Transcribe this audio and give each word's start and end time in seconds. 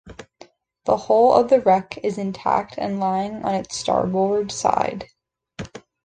The 0.85 0.97
hull 0.97 1.31
of 1.31 1.51
the 1.51 1.61
wreck 1.61 1.99
is 1.99 2.17
intact 2.17 2.73
and 2.79 2.99
lying 2.99 3.45
on 3.45 3.53
its 3.53 3.77
starboard 3.77 4.51
side. 4.51 5.05